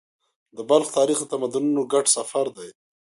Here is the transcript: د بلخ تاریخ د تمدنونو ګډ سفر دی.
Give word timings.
د 0.57 0.57
بلخ 0.69 0.87
تاریخ 0.97 1.17
د 1.21 1.25
تمدنونو 1.33 1.81
ګډ 1.93 2.05
سفر 2.15 2.45
دی. 2.57 2.69